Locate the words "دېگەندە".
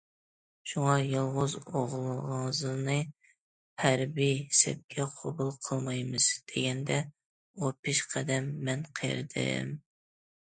6.53-6.97